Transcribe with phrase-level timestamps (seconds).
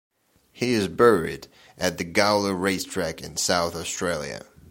[0.51, 1.47] He is buried
[1.77, 4.47] at the Gawler Racetrack in South Australia.